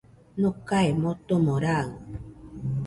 [0.39, 1.87] Nokae motomo raɨ,